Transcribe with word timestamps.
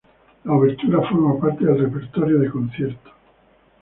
La 0.45 0.53
obertura 0.53 0.99
forma 1.07 1.39
parte 1.39 1.63
del 1.63 1.77
repertorio 1.81 2.39
de 2.39 2.49
concierto. 2.49 3.11